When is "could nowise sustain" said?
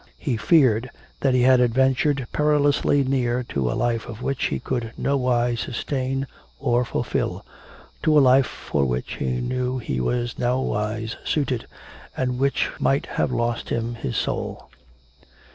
4.59-6.25